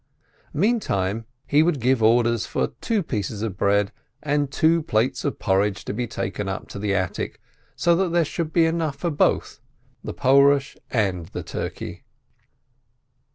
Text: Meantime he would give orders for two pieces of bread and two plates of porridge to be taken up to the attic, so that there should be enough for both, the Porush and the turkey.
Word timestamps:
Meantime 0.55 1.27
he 1.45 1.61
would 1.61 1.79
give 1.79 2.01
orders 2.01 2.47
for 2.47 2.69
two 2.81 3.03
pieces 3.03 3.43
of 3.43 3.55
bread 3.55 3.91
and 4.23 4.51
two 4.51 4.81
plates 4.81 5.23
of 5.23 5.37
porridge 5.37 5.85
to 5.85 5.93
be 5.93 6.07
taken 6.07 6.49
up 6.49 6.67
to 6.67 6.79
the 6.79 6.95
attic, 6.95 7.39
so 7.75 7.95
that 7.95 8.09
there 8.09 8.25
should 8.25 8.51
be 8.51 8.65
enough 8.65 8.95
for 8.95 9.11
both, 9.11 9.59
the 10.03 10.11
Porush 10.15 10.75
and 10.89 11.27
the 11.27 11.43
turkey. 11.43 12.03